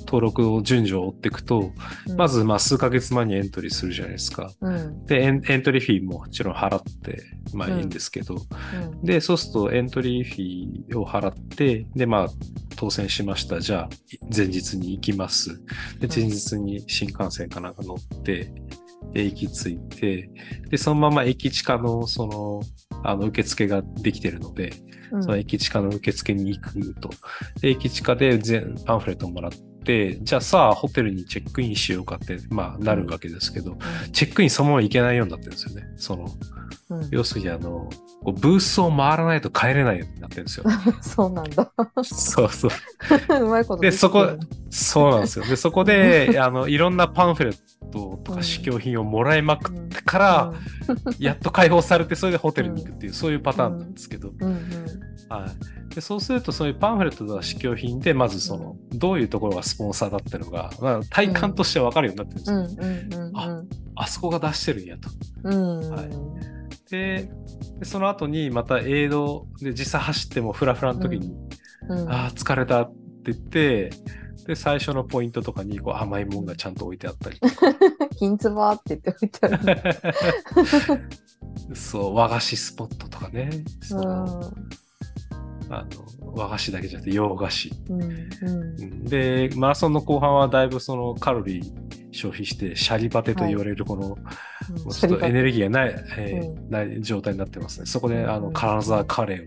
[0.00, 1.72] 登録を順序を追っていくと、
[2.06, 4.50] うんまずまあ数ヶ月前にエントリーするじゃないですか。
[4.60, 7.22] うんで、エンエントリーフィーももちろん払って、
[7.54, 12.28] まあいいんですけど、うんで、そうするとエントリーフィーを払って、で、まあ、
[12.76, 13.60] 当選しました。
[13.60, 13.88] じゃあ、
[14.34, 15.60] 前日に行きます。
[16.00, 18.52] で、前日に新幹線かなんか乗って、
[19.12, 20.30] で駅着いて、
[20.70, 22.60] で、そのまま駅地下の、その、
[23.04, 24.72] あの、受付ができてるので、
[25.10, 27.10] うんその駅地下の受付に行くと。
[27.60, 29.52] で、駅地下で全パンフレットもらっ
[29.84, 33.76] て、じゃあさあ、ホテルにチェックインしようかって、まあ、なるわけですけど、
[34.12, 35.86] チェックインそのまま行けないようになってるんですよね。
[35.96, 37.90] その、うん要するにあの、
[38.24, 40.64] こうブースを回らないと帰れないようになってるんですよ。
[41.02, 41.72] そうなんだ。
[42.02, 42.70] そうそう。
[43.42, 44.26] うまいことできてるそこ
[44.70, 45.44] そうなんですよ。
[45.44, 47.56] で、そこで、 あの、いろんなパンフレッ
[47.90, 50.52] トとうんか試供品をもらいまくっうんてから、
[51.18, 54.58] やっと解放されて、それでホテルに行くっていう、そういうパターンなんですけど、うんうん
[55.28, 55.46] は
[55.90, 55.94] い。
[55.94, 62.86] で、そうすると、そういうパンフレットとか試供品で、まずその、どういうところがスポンサーだっていうのが、まあ、体感として分かるようになってるんですよ。
[62.86, 63.62] うんうんうんあ
[63.94, 65.10] あそこが出してるんやと。
[65.44, 65.80] うん。
[65.80, 65.90] うん。
[65.90, 66.08] はい
[66.90, 67.30] で、
[67.78, 71.52] でその後にまたエイドで実際走ってもフラフラの時に、うん
[72.08, 73.90] ああ、疲れたって言って、
[74.46, 77.54] で、最初のポイントとかにこう甘いもんがちゃんと置いてあったりとか。
[78.18, 79.58] 金つばって言っておいてある。
[81.74, 83.50] そう、和菓子スポットとかね。
[83.82, 84.28] そのう
[85.70, 85.88] あの
[86.34, 87.70] 和菓子だけじゃなくて洋菓子。
[87.88, 87.92] ん。
[87.92, 88.02] うん。
[88.02, 91.72] うんで、マラソンの後半はだいぶそのカロリー
[92.10, 94.82] 消費して、シャリバテと言われるこの、うん。
[94.82, 97.86] もうちょっとエネルギーがない,、えーうない状態になってますね。
[97.86, 99.44] そこで、あの、うん金沢カレーを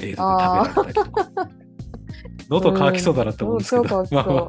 [0.00, 1.50] エイドで食べられたりとか。
[2.48, 4.48] 喉乾きそうだなって思うんですけど、まあまあ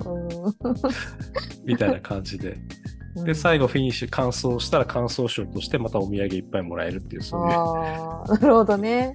[1.63, 2.51] みたいな感じで。
[2.51, 2.67] うん
[3.15, 7.47] で、最後フィニッシュ、完走したら完走賞としてまたお土産いっぱいもらえるっていう、そういう。
[7.47, 9.13] なるほどね。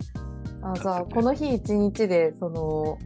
[0.72, 2.98] あじゃあ、この日一日で、その、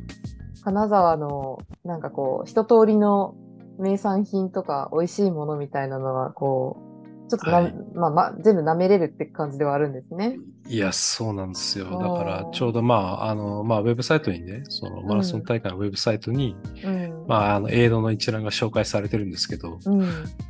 [0.62, 3.34] 金沢の、なんかこう、一通りの
[3.78, 6.90] 名産品とか、美味しいものみたいなのは、こう、
[7.30, 10.36] ちょっとな、はいまあ、まあ、全部舐めれるって感じではあるんですね。
[10.66, 11.84] いや、そうなんですよ。
[11.84, 17.24] だから、ちょうどまあ、あの、まあ、ウェブサイトにね、そのマラソン大会のウェブサイトに、うん。
[17.28, 20.00] まあ、あの、エイドの一覧が紹介されてるんですけど、うん。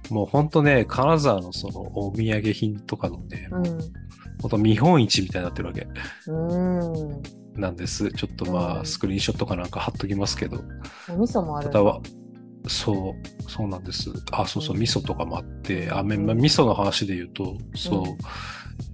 [0.08, 3.62] もう本当ね、金沢のそのお土産品とかのね、うん。
[4.40, 5.86] 本当見本市みたいになってるわけ。
[6.26, 7.22] うん。
[7.60, 8.10] なんです。
[8.12, 8.86] ちょっとまあ、うん。
[8.86, 10.62] スクリーンショットかなんか貼っときますけど、
[11.08, 11.70] お味噌もある。
[12.68, 14.10] そう、そうなんです。
[14.32, 14.82] あ、そうそう、うん。
[14.82, 16.26] 味噌とかもあって、あ、めうん。
[16.26, 18.04] まあ味噌の話で言うと、そう、うん。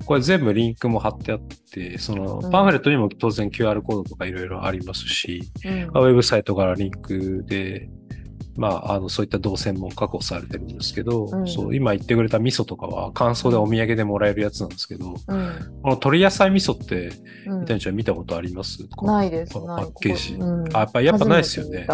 [0.04, 1.40] これ全部リンクも貼ってあっ
[1.72, 2.50] て、そのうん。
[2.50, 5.82] パンフレットにも当然 QR コードとかいろいろありますし、うん。
[5.84, 7.88] ウェブサイトからリンクで、
[8.56, 15.14] まあ、あの、そういった動線も確保されてるんですけど、うんそう、今言ってくれた味噌とかは乾燥でお土産でもらえるやつなんですけど、うん。
[15.16, 15.48] この
[15.90, 17.10] 鶏野菜味噌って、
[17.46, 18.78] うんみたいちゃん見たことあります？
[19.02, 19.54] ないです。
[19.54, 20.34] パッケージ。
[20.34, 21.86] うんあ、やっぱ、やっぱないですよね。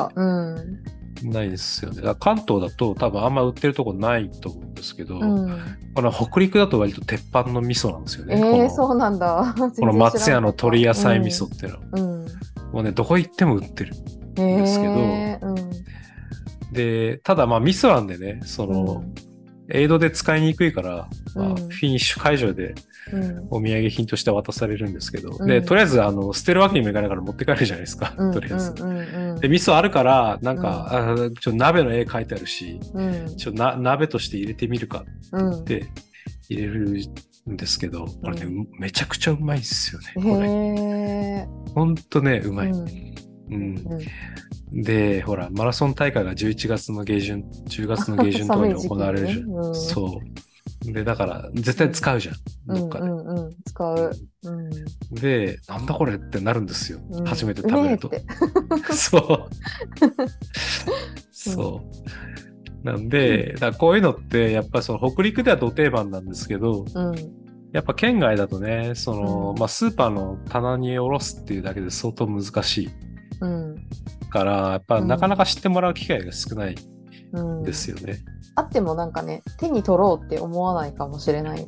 [1.24, 2.02] ないですよね。
[2.18, 5.60] 関東だと多分あんま売ってるとこないと思うんですけど、うん。
[5.94, 8.34] この北陸だと割と鉄板の味噌なんですよね。
[8.36, 9.54] ええこのそうなんだ。
[9.78, 12.26] この松屋の鶏野菜味噌っていうのは、うん。
[12.72, 13.94] もうね、どこ行っても売ってる。
[13.94, 14.34] うん。
[14.34, 15.56] ですけどえーうん。
[16.72, 19.04] で、ただまあ味噌なんでね、その、
[19.70, 22.74] エイドで使いにくいから、まあ、うんフィニッシュ会場で
[23.12, 23.46] うん。
[23.50, 28.32] お土産品として渡されるんですけど、うんで、とりあえず、あの、捨てるわけにもいかないから持って帰るじゃないですか、うん。
[28.32, 28.74] とりあえず。
[28.78, 33.36] うんうんで、味噌あるから、なんか、あちょっと鍋の絵描いてあるし、うん。
[33.36, 35.60] ちょっとな鍋として入れてみるかうん。
[35.62, 35.86] って
[36.48, 36.90] 入れる
[37.50, 40.12] んですけど、これね、うめちゃくちゃうまいんですよね。
[40.16, 40.48] へこれ。
[40.48, 41.46] え。
[41.74, 42.70] ほんとね、うまい。
[42.70, 43.84] うん。
[44.72, 44.78] うん。
[44.78, 44.82] うん。
[44.82, 49.38] で、ほら、マラソン大会が11月の下旬、10月の下旬とかに行われるじゃん。
[49.46, 50.92] ねうんそう。
[50.92, 52.34] で、だから、絶対使うじゃん。
[52.68, 53.08] うんどっかで。
[53.08, 53.50] うんうん。
[53.64, 54.12] 使う。
[54.44, 54.70] うん。
[55.14, 57.00] で、なんだこれってなるんですよ。
[57.10, 58.10] うん初めて食べるとう。
[58.10, 59.48] めえって そう。
[61.30, 61.82] そ
[62.82, 62.86] う。
[62.86, 67.14] なんで、だこういうのって、やっぱりその北陸では土定番なんですけど、うん。
[67.72, 72.90] やっぱ県外だとね、その、うんまあスーパーの棚におろすっていうだけで相当難しい
[73.40, 73.76] うん。
[74.32, 76.74] から、やっぱうんなかなか知ってもらう機会が少ない
[77.34, 77.62] うん。
[77.62, 78.18] ですよね。
[78.56, 81.66] あってもなんかね、手に取ろうって思わないかもしれない。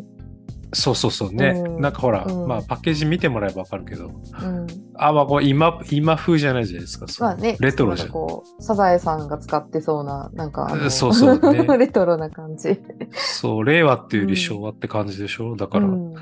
[0.76, 1.50] そうそうそうね。
[1.64, 4.66] うんなんかほら、うんまあパッケージ見てもらえばわかるけど、うん。
[4.96, 7.06] あ、まあこれ今、今風じゃないじゃないですか。
[7.20, 8.08] まあね、レトロじゃん。
[8.08, 12.80] こう、サザエさんが使ってそうな、なんかそうそうね レトロな感じ。
[13.12, 15.54] そう、令和っていうようんり昭和って感じでしょ？
[15.56, 16.12] だから、うん。
[16.12, 16.20] う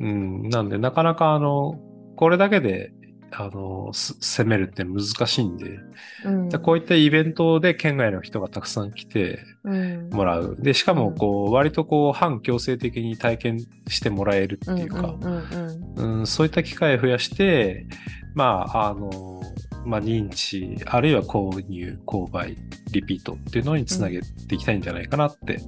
[0.00, 1.74] うんん、なんで、なかなか、あの、
[2.16, 2.92] これだけで、
[3.34, 5.78] あの、す攻めるって難しいんで、
[6.24, 6.48] うん。
[6.48, 10.10] でこういったイベントで県外の人がたくさん来てうん。
[10.10, 10.56] もらう。
[10.58, 17.86] で、しかも、こう、割とこう、反強制的に体験してもらえるっていうか、うんうんうん、そういった機会を増やして、
[18.34, 19.40] まあ、あの、
[19.84, 22.56] まあ、認知、あるいは購入、購買、
[22.92, 25.62] リピートっていうのにつなげていきたいんじゃないかなって、うん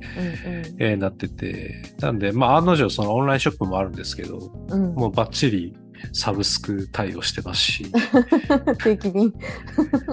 [0.79, 4.94] えーなってて、なんで、まあ、案の定、そのオンラインショップもあるんですけど、うんうん。
[4.94, 5.77] もうバッチリ
[6.12, 7.92] サブスク対応してますし、
[8.83, 9.33] 定期便。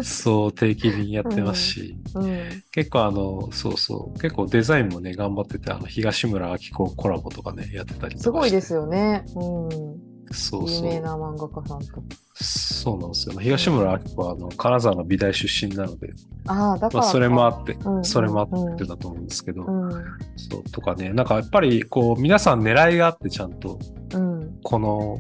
[0.04, 2.64] そう、定期便やってますし、うん。
[2.72, 8.24] 結構あの、そうそう、結構デザインもね、頑張ってて、あの、東村明子コラボとかね、やってたりとか。
[8.24, 9.24] すごいですよね。
[9.36, 10.12] うん。
[10.34, 10.86] そうそう。
[10.88, 12.04] 有名な漫画家さんと。
[12.36, 13.38] そうなんですよ。
[13.40, 16.14] 東村明子は、あの、金沢の美大出身なので、
[16.48, 16.98] ああ、だからか。
[16.98, 19.92] まあ、それもあって、うんそれもあってだと思うんですけど、うん。
[20.38, 23.78] そう、とかね、なんかやっぱり、こう、皆さん狙いがあって、ちゃんと、
[24.14, 24.60] うん。
[24.64, 25.20] この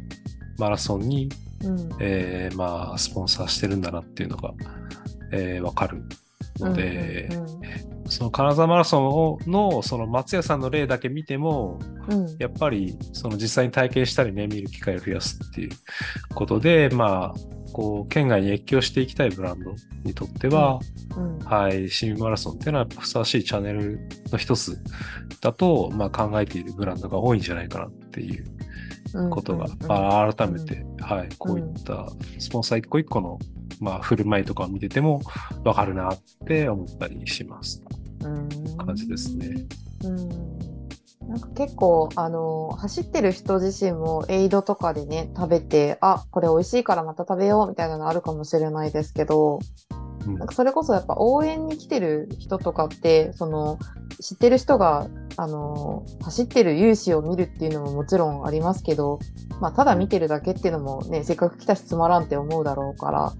[0.61, 1.29] マラソンに、
[1.63, 1.89] うん。
[1.99, 4.53] えーまあ、スポンサーしてるんだなっていうのが、
[5.31, 6.03] えーわかる
[6.59, 7.51] ので、うんうん
[8.11, 12.35] その金沢マラソンをのその松屋さんの例だけ見ても、うん。
[12.39, 15.69] やっぱりその実際に体験したりね、見る機会を増やすっていう
[16.35, 20.79] ことで、まあ、こう、県外に越境していきたいブランドにとっては、
[21.15, 21.39] うん。
[21.39, 24.77] はい、市民マラソンっていうのはやっぱふさわしいチャンネルの一つ
[25.39, 28.61] だと、まあ、考えているブランドが多いんじゃないかなっていううん
[29.29, 32.07] ことが、うんうんまあ、改めて、はい、こういった
[32.39, 33.39] スポンサー一個一個の、
[33.79, 35.21] まあ、振る舞いとかを見てても
[35.63, 37.83] わかるなって思ったりします。
[38.23, 39.65] うん感じですね。
[40.03, 40.71] うん
[41.27, 49.59] なんか結構あの走ってる人自身もエイドとかでね食べてあこれ美味しいからまた食べようみたいなのあるかもしれないですけど
[49.91, 53.79] うんなんかそれこそやっぱ応援に来てる人とかってその
[54.19, 55.07] 知ってる人が
[55.37, 59.19] あの走ってる勇姿を見るっていうのももちろんありますけど、
[59.59, 63.33] まあ、ただ見てるだけっていうのもねせっかく来たしつまらんって思うだろうから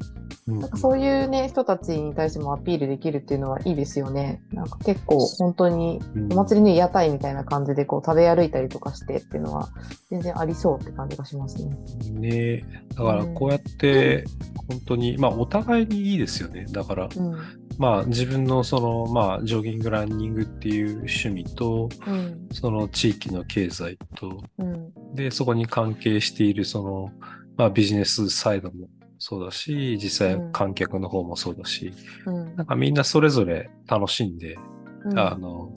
[0.47, 4.41] なんかそういうね人たちに対してもアピールできるっていうのはいいですよね。
[4.51, 9.69] なんか結構本当にうんお祭りの屋台みたいな感じでこう食べ歩いたりとかしてっていうのは
[10.09, 11.75] 全然ありそうって感じがしますね。
[12.11, 12.65] ね
[12.95, 14.25] だからこうやって
[14.71, 16.65] 本当に、まあお互いにいいですよね。
[16.71, 17.35] だから、うん。
[17.77, 22.47] まあ自分のその、まあジョギング、ランニングっていう趣味と、うん。
[22.53, 24.93] その地域の経済と、うん。
[25.15, 27.11] で、そこに関係しているその、
[27.57, 28.87] まあビジネスサイドも
[29.23, 30.51] そうだし、実際うん。
[30.51, 31.93] 観客の方もそうだし、
[32.25, 32.55] うん。
[32.55, 34.57] なんかみんなそれぞれ楽しんで、
[35.05, 35.19] うん。
[35.19, 35.71] あの、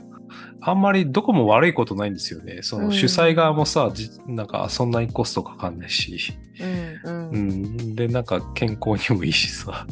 [0.63, 2.61] あんまりどこも悪いことないんですよね。
[2.63, 7.01] その主催側もさ、じなんかそんなにコストかかんないし、うん。
[7.05, 7.31] う。
[7.33, 7.49] うん。
[7.63, 9.87] ん、で、なんか健康にもいいしさ、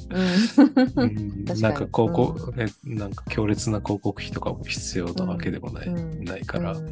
[0.97, 1.45] うん。
[1.61, 6.25] なんか広告、ね、なんか強烈な広告費とかも必要なわけでもない、うん。
[6.25, 6.91] ないから、うん。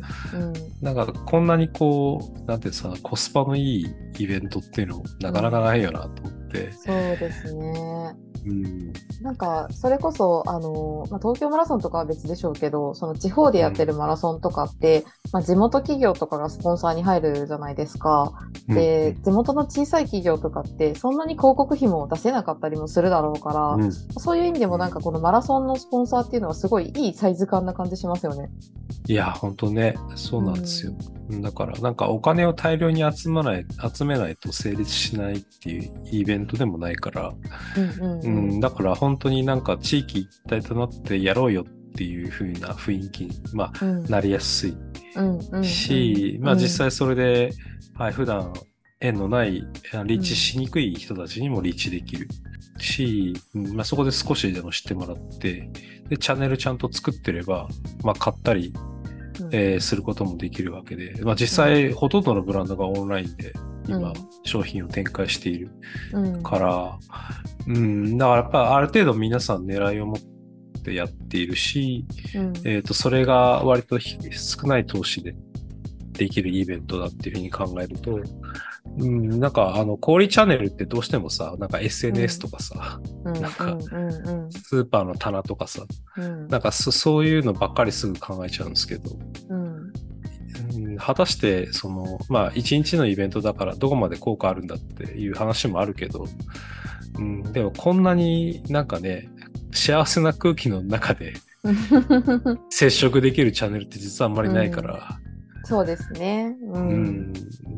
[0.83, 3.87] なんかこんなにこう、なんてさ、コスパのいい
[4.19, 6.40] イベントっていうのなかなかないよなと思って、
[6.73, 8.15] そうですね。
[8.47, 18.33] うん、なんかそれこそあの、まあ、東京マラソンとかは別でしょうけどその地方でやってるマラソンとかって、まあ、地元企業とかがスポンサーに入るじゃないですか。
[18.69, 28.51] で、地元の小さい企業とかってそんなに広告費も出せなかったりもするだろうから、うん、うんそういう意味でもなんかこのマラソンのスポンサーっていうのはすごいいいサイズ感な感じしますよね。
[29.07, 30.93] いや、本当ね、そうなんですよ。
[31.41, 37.33] だから、なんかお金を大量に集まない、集めないと成立しないっていうイベントでもないから、
[37.77, 38.49] うんうんううん。
[38.57, 44.05] ん、だから本当になんか地域一体となってやろうよっていう風な雰囲気に、まあ、うん。
[44.05, 44.75] なりやすい
[45.63, 47.53] し、うんまあ実際それで、
[47.95, 48.53] はい、普段
[49.01, 49.63] 縁のない、
[49.95, 52.29] あリーチしにくい人たちにもリーチできる
[52.79, 55.71] し、うんまあ、そこで少しでも知ってもらって、
[56.09, 57.69] で、チャンネルちゃんと作ってれば、
[58.03, 59.00] まあ買ったり、うん
[59.53, 63.53] えーすることもできるわけで、まあ実際ほとんどのブランドがオンラインで
[63.89, 64.15] 今うん。
[64.45, 65.71] 商品を展開している
[66.13, 66.43] うん。
[66.43, 66.99] から、
[67.67, 72.53] うん、だからやっぱある程度皆さん狙いを持ってやっているし、うん。
[72.65, 75.35] えっ、と、それが割とひ少ない投資で
[76.13, 78.21] できるイベントだっていうふうに考えると、
[79.01, 83.79] うん、なんかあの、小売チャンネルってどうしてもさ、なんか SNS とかさ、うんなんか
[84.51, 85.85] スーパーの棚とかさ、
[86.17, 86.49] うん。
[86.49, 89.11] なんかそそういうのばっかりすぐ考えちゃうんですけど、
[89.49, 89.93] うん。
[90.75, 96.27] うん果たして、その、まあ、一日のイベントだからどこまで効果あるんだっていう話もあるけど、
[97.19, 99.31] うん、でもこんなになんかね、
[99.73, 101.35] 幸せな空気の中で
[102.71, 105.21] 接触できるチャンネルって実はあんまりないから、
[105.65, 106.57] そうですね。
[106.63, 106.93] ううん
[107.31, 107.33] ん。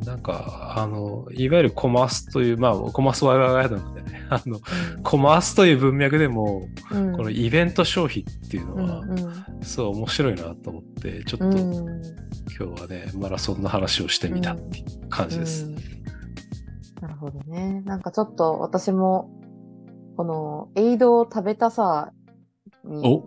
[0.04, 4.60] なんか、あの、いわゆるコマースという、まあ、コマースワイワイワイドなんでね、 あの、
[5.02, 12.02] コマースという文脈でも、うんこのイベント消費っていうのうんは、そう面白いなと思って、ちょっとうん今うん
[12.48, 15.66] 日はね、マラソンの話をしてみたっていう感じです。
[15.66, 15.76] うん
[17.00, 17.82] なるほどね。
[17.84, 19.28] なんかちょっと私も、
[20.16, 22.12] このエイドを食べたさ
[22.84, 23.24] に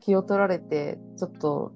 [0.00, 1.72] 気を取られて、ちょっと、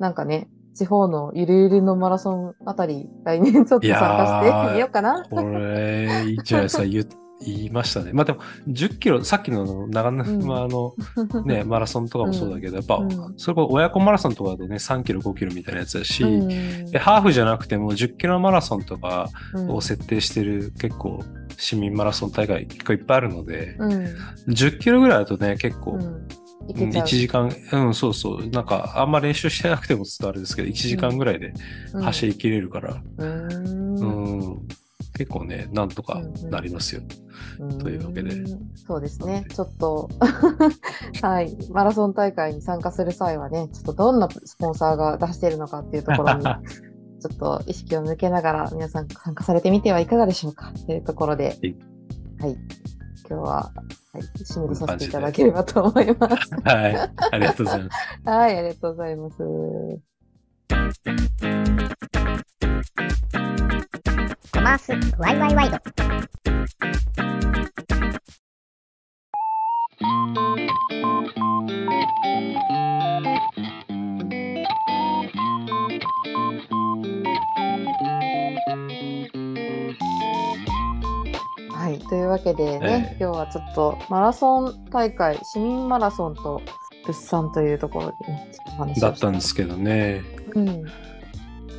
[0.00, 5.24] なんかね、地方のゆるゆるのマラソンあたり、来年ちょっと参加してみようかな。
[5.28, 7.06] これ、いいんじゃないですか、言
[7.42, 8.12] 言いましたね。
[8.14, 10.44] まあでも、10キロ、さっきのあの長野、うん。
[10.44, 10.94] まああの、
[11.44, 13.10] ね、 マラソンとかもそうだけど、やっぱ、うん。
[13.36, 16.48] それこそ親子マラソンとかだとね、3キロ、5キロみたいなやつだし、うん。
[16.90, 19.70] でハーフじゃなくても10キロマラソンとかうん。
[19.70, 21.20] を設定してる結構
[21.56, 23.90] 市民マラソン大会結構いっぱいあるので、うん。
[24.48, 26.26] 10キロぐらいだとね、結構、うん
[26.68, 27.06] いうんけちゃう。
[27.06, 31.52] 1時間、うん、そうそう、なんかあんま練習してなくてもちょっとあれですけど、1時間ぐらいで
[32.02, 33.98] 走り切れるから、うん。
[33.98, 34.04] う
[34.54, 34.68] ん、
[35.16, 37.02] 結構ね、なんとかなりますよ。
[37.78, 38.34] というわけで。
[38.34, 39.44] んそうですね。
[39.54, 40.08] ちょっと、
[41.22, 50.72] はい、マラソン大会に参加する際はね、ちょっとどんなスポンサーが出しているのかっていうところに、 ちょっと意識を向けながら皆さん参加されてみてはいかがでしょうか。
[50.86, 51.74] というところで、い。
[52.40, 52.56] はい。
[53.30, 53.72] 今日は、
[54.12, 56.52] はい、締めとさせていただければと思います。
[56.64, 56.96] はい。
[56.96, 57.96] ありがとうございます。
[58.28, 59.36] はい、ありがとうございます。
[64.52, 65.78] コマースワイワイワイド。
[82.40, 83.16] けでね、ええ。
[83.20, 86.60] 今日はちょっとマラソン大会、市民マラソンと
[87.06, 90.22] 物産というところでね、話をだったんですけどね。
[90.54, 90.84] うん、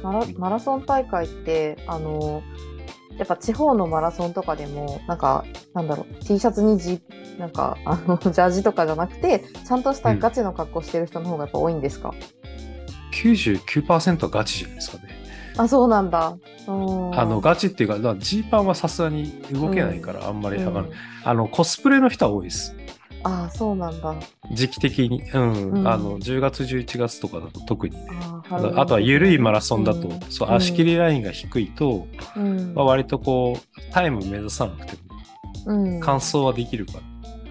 [0.03, 2.41] マラマラソン大会ってあの
[3.17, 7.01] やっぱ地方のマラソンとかでもなんかなんだろう T シャツにジ
[7.37, 12.13] なんかあの ジャージとかじゃなくてちゃんとしたガチの格好してる人の方がやっぱ多いんですか、
[13.13, 15.20] 99%はガチじゃないですかね。
[15.57, 16.37] あそうなんだ。
[16.67, 17.19] うん。
[17.19, 20.91] あのガチっていうか、ジーパンはさすがに動けないから、あんまりうん。
[21.23, 22.75] あのコスプレの人は多いです。
[23.23, 24.15] あそうなんだ。
[24.53, 25.21] 時期的に。
[25.31, 25.71] うん。
[25.71, 25.87] うん。
[25.87, 27.95] あの10月、11月とかだと特に。
[28.21, 30.19] ああとあとは緩いマラソンだと、うん。
[30.29, 32.73] そううん足切りラインが低いと、うん。
[32.73, 35.11] まあ、割とこうタイム目指さなくても
[35.67, 35.99] うん。
[35.99, 36.93] 完走はできるか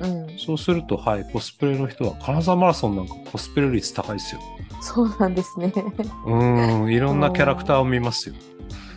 [0.01, 4.41] ら、うん、そうするとはいコスプレの人は金沢マラソンなんかコスプレ率高いですよ
[4.81, 5.73] そうなんですね。
[6.27, 6.37] う
[6.87, 8.35] んいろんなキャラクターを見ますよ。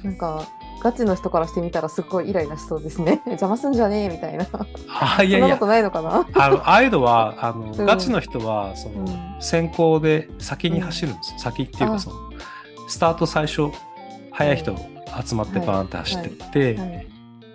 [0.03, 0.47] なんか
[0.81, 3.21] ガチの人からしてみたらすっごいイライラしそうですね。
[3.27, 4.45] 邪魔すんじゃねえみたいな。
[4.99, 5.47] あいやいや。
[5.47, 6.27] そんなことないのかな？
[6.33, 7.85] あのああいうのはあの、うん。
[7.85, 9.07] ガチの人はその、うん。
[9.39, 12.15] 先行で先に走るんです、先っていうあかその
[12.87, 13.69] スタート最初
[14.31, 14.75] 速い人
[15.25, 17.07] 集まってバーンって走ってって、はい。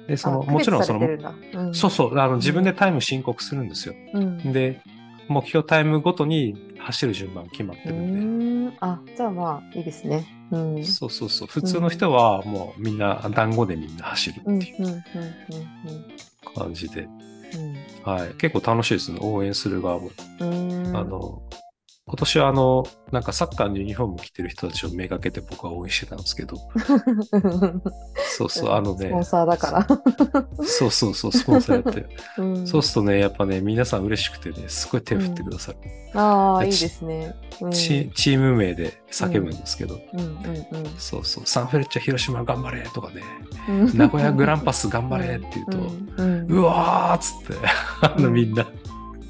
[0.08, 1.74] でそのあもちろんそのうん。
[1.74, 4.52] そうそうあの自分でタイム申告するんですよ、うん。
[4.52, 4.80] で
[5.28, 10.26] 目標タイムごとに走る順番決まってうるんで、あじゃあまあいいですね。
[10.50, 10.76] うん。
[10.76, 11.28] うんそうそう。
[11.28, 15.04] そう普通の人はもうみんな団子でみんな走るっていう
[16.56, 17.06] 感じで、
[18.04, 19.18] はい、結構楽しいですね。
[19.20, 20.10] 応援する側も。
[20.40, 20.44] あ
[21.04, 21.42] の
[22.08, 26.56] 今年はあのなんかサッカーのユニフォーム着てる人たちをめがけて僕は応援してたんですけど。
[28.36, 29.08] そうそうあのね。
[29.08, 30.64] スポンサーだから。
[30.64, 32.06] そうそうそうスポンサーやって。
[32.38, 32.66] うん。
[32.66, 35.78] そうするとねやっぱね皆さん嬉しくてねすごい手振ってくださる、
[36.14, 37.34] ああいいですね。
[37.60, 37.70] うん。
[37.72, 40.20] チチーム名で叫ぶんですけど、うん。
[40.20, 40.38] うん
[40.96, 41.44] そうそう。
[41.46, 43.22] サンフレッチェ広島頑張れとかね。
[43.68, 43.96] うん。
[43.96, 45.78] 名古屋グランパス頑張れって言うと、
[46.22, 46.46] うん。
[46.48, 47.66] うわーっつって、
[48.00, 48.66] あのみんな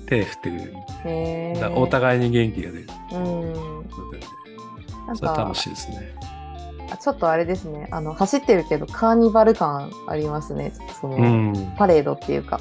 [0.09, 0.75] 手振ってくれる。
[1.05, 5.17] へーだお互いに元気が出るうん。
[5.17, 6.15] それ楽しいですね。
[7.01, 7.89] ちょっとあれですね。
[7.91, 10.73] あの走ってるけどカーニバル感ありますね。
[11.01, 12.61] その、うん、パレードっていうか。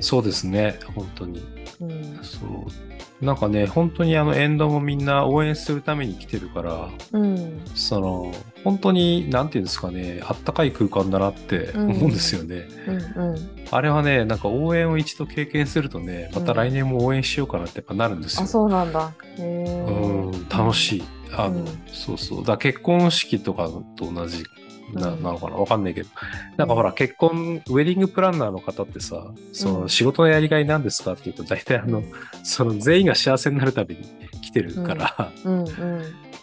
[0.00, 1.44] そうですね、本当に。
[1.80, 2.18] うん。
[2.22, 2.95] そう。
[3.20, 7.62] なんかね、本当にあの沿道もみんな応援するために来てるから、うん。
[7.74, 12.68] その、本当に、なんていうんですかね、あったかい空間だなって思うんですよね。
[12.86, 12.92] う
[13.22, 13.50] んうん。
[13.70, 18.42] あれはね、なんか応援を一度経験するとね、また来年も応援しようかなってやっぱなるんですよ。
[18.42, 19.12] あ、そうなんだ。
[19.38, 21.04] へーうん、楽しい。
[21.32, 22.44] あの、うんそうそう。
[22.44, 24.44] だ結婚式とかと同じ
[24.92, 25.22] な,、うん。
[25.22, 25.56] なのかな？
[25.56, 26.08] わかんないけど。
[26.56, 29.88] なんかほら、結婚、ウェディングプランナーの方ってさ、そうのん。
[29.88, 32.02] 仕事のやりがいなんですかって言うと、大体あの、
[32.44, 34.02] その全員が幸せになるために
[34.42, 35.68] 来てるから、うんうん。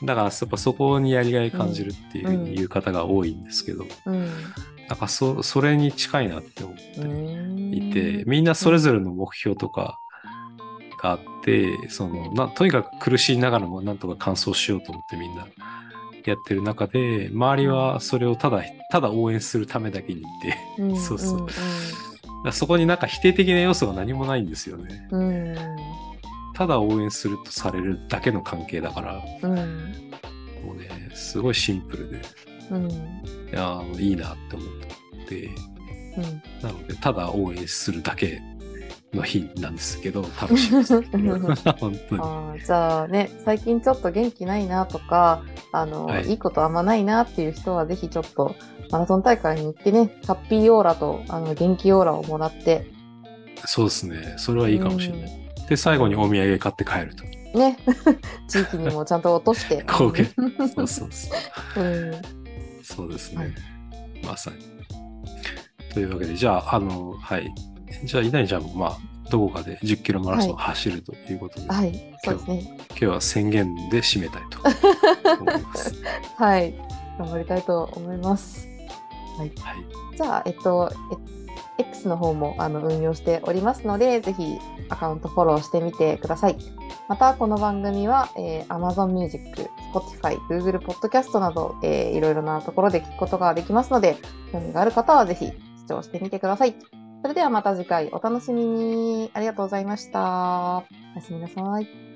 [0.05, 4.27] だからやっぱそこにやりがい感じるっていうふうに言う方が多いんですけど、うん。
[4.89, 7.73] なんかそそれに近いなって思ってうん。
[7.73, 9.99] いて、みんなそれぞれの目標とか
[11.01, 15.47] があって、そのなとにかく苦しいながらもなんとか完走しようと思ってみんな
[16.31, 21.39] やってる中で、周りはそれをただ、ただ応援するためだけにいて、うん そうそう。
[21.39, 21.53] だか
[22.45, 25.07] らそこになんか否定的な要素が何もないんですよね。
[25.11, 25.55] うん。
[26.53, 29.51] ただ応援するとされるだけの関係だから、うん。
[30.65, 32.21] もうね、すごいシンプルで、
[32.71, 32.91] うん。
[32.91, 32.95] い
[33.51, 35.49] やーいいなって思って、
[36.17, 36.41] うん。
[36.61, 38.41] なので、ただ応援するだけ
[39.13, 41.01] の日なんですけど、楽しいです。
[41.79, 42.21] 本当に。
[42.21, 48.55] あーじゃあね最近ちょっと元気ないなとかあの、はいい、いことあんまないなっていう人はぜひちょっと
[48.91, 52.91] マラソン大会に行ってねハッピーオーラとあの元気オーラをもらって
[53.65, 54.35] そうですね。
[54.37, 55.43] それはいいかもしれない。
[55.69, 57.23] で、最後にお土産買って帰ると。
[57.57, 57.77] ね
[58.49, 60.25] 地域にもちゃんと落として貢献。
[60.75, 61.29] そうそうそ
[61.79, 61.83] う。
[61.83, 62.11] うん
[62.83, 63.37] そうですね。
[63.37, 63.53] はい
[64.25, 64.73] まさに。
[65.93, 67.53] というわけで、じゃあ、あの、はい。
[68.03, 68.97] じゃあ、稲荷ちゃんも、まあ、
[69.29, 74.59] どこかで10キロマラソンを走るということで、はいそうですね今日は宣言で締めたいと
[75.41, 75.95] 思います。
[76.37, 76.73] はい
[77.17, 78.67] 頑張りたいと思います
[79.37, 79.51] はい。
[80.17, 80.91] じゃあ、えっと、
[81.77, 84.57] え X の方もあの運用しておりますので、ぜひ
[84.89, 86.57] アカウントフォローしてみてください。
[87.09, 89.43] また、この番組は、えー Amazon Music、
[89.93, 94.17] Spotify、Google Podcast など、えーいろいろなところで聞くことができますので、
[94.51, 95.53] 興味がある方はぜひ視
[95.87, 96.75] 聴してみてください。
[97.23, 99.31] それではまた次回お楽しみに。
[99.33, 100.79] ありがとうございました。
[100.79, 100.83] お
[101.15, 102.12] やすみなさい。